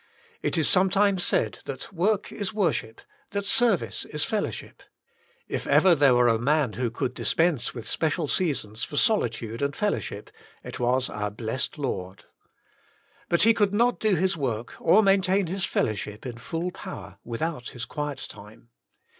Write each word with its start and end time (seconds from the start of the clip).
It 0.41 0.57
is 0.57 0.67
sometimes 0.67 1.23
said 1.23 1.59
that 1.65 1.93
work 1.93 2.31
is 2.31 2.55
worship, 2.55 3.01
that 3.29 3.45
ser 3.45 3.77
vice 3.77 4.03
is 4.05 4.23
fellowship. 4.23 4.81
If 5.47 5.67
ever 5.67 5.93
there 5.93 6.15
were 6.15 6.27
a 6.27 6.39
man 6.39 6.73
who 6.73 6.89
could 6.89 7.13
dispense 7.13 7.75
with 7.75 7.87
special 7.87 8.27
seasons 8.27 8.83
for 8.83 8.97
solitude 8.97 9.61
and 9.61 9.75
fellowship, 9.75 10.31
it 10.63 10.79
was 10.79 11.07
our 11.07 11.29
blessed 11.29 11.77
Lord. 11.77 12.23
But 13.29 13.43
He 13.43 13.53
could 13.53 13.75
not 13.75 13.99
do 13.99 14.15
His 14.15 14.35
work 14.35 14.73
or 14.79 15.03
maintain 15.03 15.45
His 15.45 15.65
fellow 15.65 15.93
ship 15.93 16.25
in 16.25 16.39
full 16.39 16.71
power, 16.71 17.19
without 17.23 17.69
His 17.69 17.85
quiet 17.85 18.25
time. 18.27 18.69